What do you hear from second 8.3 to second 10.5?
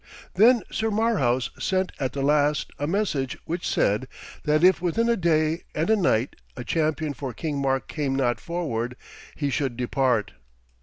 forward, he should depart.